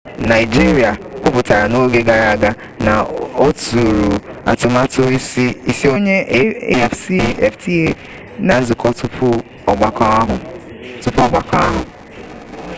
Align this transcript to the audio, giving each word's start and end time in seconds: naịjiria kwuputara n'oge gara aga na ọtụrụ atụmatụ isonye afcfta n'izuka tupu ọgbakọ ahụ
naịjiria 0.29 0.91
kwuputara 1.21 1.65
n'oge 1.71 2.01
gara 2.07 2.25
aga 2.35 2.51
na 2.85 2.93
ọtụrụ 3.47 4.09
atụmatụ 4.51 5.01
isonye 5.71 6.15
afcfta 6.85 7.79
n'izuka 8.45 8.87
tupu 8.99 9.27
ọgbakọ 9.71 10.03
ahụ 11.67 11.81